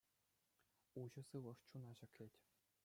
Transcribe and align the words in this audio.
Уҫӑ 1.03 1.21
сывлӑш 1.29 1.59
чуна 1.73 1.91
ҫӗклет. 2.03 2.35